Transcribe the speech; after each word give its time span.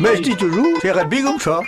Mais 0.00 0.16
je 0.16 0.22
dis 0.22 0.36
toujours, 0.36 0.78
c'est 0.80 0.92
rugby 0.92 1.22
comme 1.22 1.40
ça. 1.40 1.60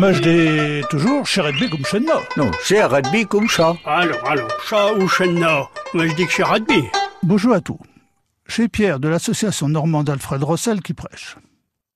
Mais 0.00 0.14
je 0.14 0.22
dis 0.22 0.86
toujours, 0.88 1.26
chez 1.26 1.42
rugby 1.42 1.68
comme 1.68 1.84
chez 1.84 2.00
nous. 2.00 2.06
Non, 2.38 2.50
c'est 2.62 2.82
rugby 2.82 3.26
comme 3.26 3.46
ça. 3.46 3.76
Alors, 3.84 4.26
alors, 4.26 4.48
chat 4.66 4.94
ou 4.94 5.06
chenna 5.06 5.68
Moi, 5.92 6.06
je 6.06 6.14
dis 6.14 6.26
que 6.26 6.32
c'est 6.32 6.44
rugby. 6.44 6.84
Bonjour 7.22 7.52
à 7.52 7.60
tous. 7.60 7.78
Chez 8.46 8.68
Pierre 8.68 9.00
de 9.00 9.08
l'association 9.08 9.68
normande 9.68 10.08
Alfred 10.08 10.42
Rossel 10.42 10.80
qui 10.80 10.94
prêche. 10.94 11.36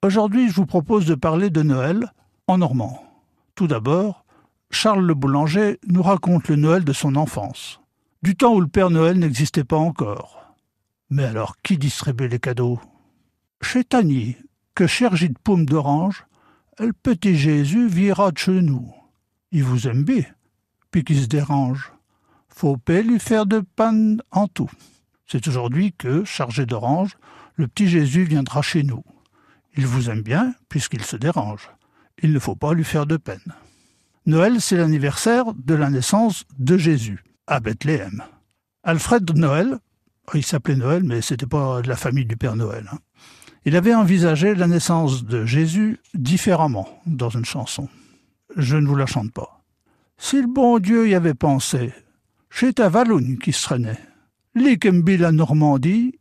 Aujourd'hui, 0.02 0.50
je 0.50 0.54
vous 0.54 0.66
propose 0.66 1.06
de 1.06 1.14
parler 1.14 1.48
de 1.48 1.62
Noël 1.62 2.12
en 2.48 2.58
normand. 2.58 3.02
Tout 3.54 3.66
d'abord, 3.66 4.26
Charles 4.70 5.06
le 5.06 5.14
boulanger 5.14 5.78
nous 5.86 6.02
raconte 6.02 6.48
le 6.48 6.56
Noël 6.56 6.84
de 6.84 6.92
son 6.92 7.16
enfance, 7.16 7.80
du 8.22 8.36
temps 8.36 8.52
où 8.54 8.60
le 8.60 8.68
Père 8.68 8.90
Noël 8.90 9.18
n'existait 9.18 9.64
pas 9.64 9.76
encore. 9.76 10.54
Mais 11.08 11.24
alors, 11.24 11.56
qui 11.62 11.78
distribuait 11.78 12.28
les 12.28 12.38
cadeaux? 12.38 12.78
Chez 13.62 13.84
Tagny, 13.84 14.36
que 14.78 15.26
de 15.26 15.38
paume 15.42 15.66
d'orange, 15.66 16.24
le 16.78 16.92
petit 16.92 17.36
Jésus 17.36 17.88
vira 17.88 18.30
de 18.30 18.38
chez 18.38 18.62
nous. 18.62 18.94
Il 19.50 19.64
vous 19.64 19.88
aime 19.88 20.04
bien, 20.04 20.22
puis 20.92 21.02
qu'il 21.02 21.20
se 21.20 21.26
dérange. 21.26 21.92
Faut 22.48 22.76
pas 22.76 23.02
lui 23.02 23.18
faire 23.18 23.44
de 23.44 23.58
panne 23.58 24.22
en 24.30 24.46
tout. 24.46 24.70
C'est 25.26 25.48
aujourd'hui 25.48 25.92
que, 25.98 26.22
chargé 26.24 26.64
d'orange, 26.64 27.16
le 27.56 27.66
petit 27.66 27.88
Jésus 27.88 28.22
viendra 28.22 28.62
chez 28.62 28.84
nous. 28.84 29.02
Il 29.76 29.84
vous 29.84 30.10
aime 30.10 30.22
bien, 30.22 30.54
puisqu'il 30.68 31.02
se 31.02 31.16
dérange. 31.16 31.70
Il 32.22 32.32
ne 32.32 32.38
faut 32.38 32.54
pas 32.54 32.72
lui 32.72 32.84
faire 32.84 33.06
de 33.06 33.16
peine. 33.16 33.54
Noël, 34.26 34.60
c'est 34.60 34.76
l'anniversaire 34.76 35.54
de 35.54 35.74
la 35.74 35.90
naissance 35.90 36.44
de 36.60 36.78
Jésus, 36.78 37.24
à 37.48 37.58
Bethléem. 37.58 38.22
Alfred 38.84 39.28
Noël, 39.36 39.78
il 40.34 40.44
s'appelait 40.44 40.76
Noël, 40.76 41.02
mais 41.02 41.20
c'était 41.20 41.46
pas 41.46 41.82
de 41.82 41.88
la 41.88 41.96
famille 41.96 42.26
du 42.26 42.36
Père 42.36 42.54
Noël. 42.54 42.88
hein. 42.92 42.98
Il 43.64 43.76
avait 43.76 43.94
envisagé 43.94 44.54
la 44.54 44.66
naissance 44.66 45.24
de 45.24 45.44
Jésus 45.44 45.98
différemment 46.14 46.88
dans 47.06 47.30
une 47.30 47.44
chanson. 47.44 47.88
Je 48.56 48.76
ne 48.76 48.86
vous 48.86 48.96
la 48.96 49.06
chante 49.06 49.32
pas. 49.32 49.62
Si 50.16 50.40
le 50.40 50.48
bon 50.48 50.78
Dieu 50.78 51.08
y 51.08 51.14
avait 51.14 51.34
pensé, 51.34 51.92
c'est 52.50 52.80
à 52.80 52.88
Walloon 52.88 53.36
qui 53.36 53.52
se 53.52 53.62
traînait. 53.62 53.98
L'Ikembi, 54.54 55.16
la 55.16 55.32
Normandie, 55.32 56.18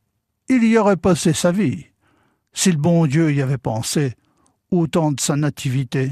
il 0.49 0.63
y 0.63 0.77
aurait 0.77 0.97
passé 0.97 1.33
sa 1.33 1.51
vie. 1.51 1.85
Si 2.53 2.71
le 2.71 2.77
bon 2.77 3.07
Dieu 3.07 3.33
y 3.33 3.41
avait 3.41 3.57
pensé, 3.57 4.13
autant 4.71 5.11
de 5.11 5.19
sa 5.19 5.35
nativité. 5.35 6.11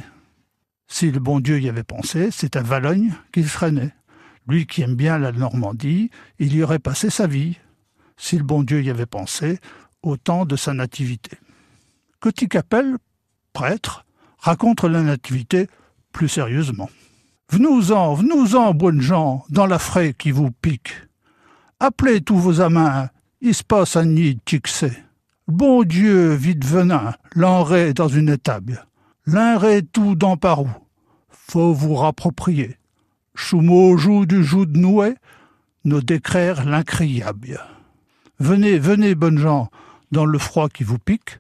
Si 0.87 1.11
le 1.11 1.19
bon 1.19 1.39
Dieu 1.39 1.59
y 1.59 1.69
avait 1.69 1.83
pensé, 1.83 2.29
c'est 2.31 2.55
à 2.55 2.61
Valogne 2.61 3.13
qu'il 3.31 3.47
traînait. 3.47 3.93
Lui 4.47 4.67
qui 4.67 4.81
aime 4.81 4.95
bien 4.95 5.17
la 5.17 5.31
Normandie, 5.31 6.11
il 6.39 6.55
y 6.55 6.63
aurait 6.63 6.79
passé 6.79 7.09
sa 7.09 7.27
vie. 7.27 7.57
Si 8.17 8.37
le 8.37 8.43
bon 8.43 8.63
Dieu 8.63 8.81
y 8.81 8.89
avait 8.89 9.05
pensé, 9.05 9.59
autant 10.05 10.45
de 10.45 10.55
sa 10.55 10.73
nativité. 10.73 11.37
Coty 12.19 12.47
Capel, 12.47 12.97
prêtre, 13.53 14.05
raconte 14.37 14.83
la 14.83 15.01
nativité 15.01 15.67
plus 16.11 16.29
sérieusement. 16.29 16.89
Venez-en, 17.51 18.13
venez-en, 18.13 18.73
bonnes 18.73 19.01
gens, 19.01 19.45
dans 19.49 19.67
la 19.67 19.79
fraie 19.79 20.13
qui 20.13 20.31
vous 20.31 20.51
pique. 20.51 20.93
Appelez 21.79 22.21
tous 22.21 22.37
vos 22.37 22.61
amants, 22.61 23.07
il 23.41 23.53
se 23.53 23.63
passe 23.63 23.95
un 23.95 24.05
nid 24.05 24.39
tixé. 24.45 24.91
Bon 25.47 25.83
Dieu, 25.83 26.33
vite 26.33 26.65
venin, 26.65 27.13
l'enré 27.35 27.93
dans 27.93 28.07
une 28.07 28.29
étable. 28.29 28.85
L'enré 29.25 29.83
tout 29.83 30.15
dans 30.15 30.37
parou. 30.37 30.69
Faut 31.29 31.73
vous 31.73 31.95
rapproprier. 31.95 32.77
Choumeau 33.35 33.97
joue 33.97 34.25
du 34.25 34.43
joug 34.43 34.65
de 34.65 34.79
nouet, 34.79 35.15
nos 35.83 36.01
décrères 36.01 36.65
l'incriable. 36.65 37.59
Venez, 38.39 38.79
venez, 38.79 39.13
bonnes 39.13 39.37
gens, 39.37 39.69
dans 40.11 40.25
le 40.25 40.37
froid 40.39 40.69
qui 40.69 40.83
vous 40.83 40.99
pique. 40.99 41.37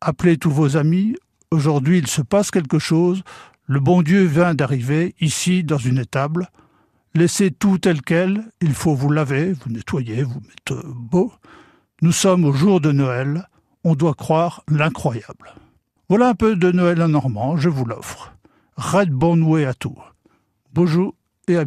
Appelez 0.00 0.38
tous 0.38 0.50
vos 0.50 0.76
amis. 0.76 1.16
Aujourd'hui, 1.50 1.98
il 1.98 2.06
se 2.06 2.22
passe 2.22 2.50
quelque 2.50 2.78
chose. 2.78 3.22
Le 3.66 3.80
bon 3.80 4.02
Dieu 4.02 4.24
vient 4.24 4.54
d'arriver 4.54 5.14
ici 5.20 5.62
dans 5.64 5.78
une 5.78 5.98
étable. 5.98 6.48
Laissez 7.14 7.50
tout 7.50 7.78
tel 7.78 8.02
quel. 8.02 8.44
Il 8.60 8.74
faut 8.74 8.94
vous 8.94 9.10
laver, 9.10 9.52
vous 9.52 9.70
nettoyer, 9.70 10.22
vous 10.22 10.40
mettre 10.40 10.86
beau. 10.86 11.32
Nous 12.02 12.12
sommes 12.12 12.44
au 12.44 12.52
jour 12.52 12.80
de 12.80 12.92
Noël. 12.92 13.48
On 13.84 13.94
doit 13.94 14.14
croire 14.14 14.62
l'incroyable. 14.68 15.54
Voilà 16.08 16.28
un 16.28 16.34
peu 16.34 16.56
de 16.56 16.72
Noël 16.72 17.02
en 17.02 17.08
normand, 17.08 17.56
je 17.56 17.68
vous 17.68 17.84
l'offre. 17.84 18.32
Red 18.76 19.10
bon 19.10 19.36
noué 19.36 19.64
à 19.64 19.74
tout. 19.74 19.98
Bonjour 20.72 21.14
et 21.46 21.56
à. 21.56 21.64